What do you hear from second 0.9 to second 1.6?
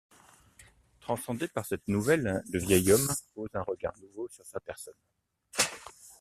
Transcendé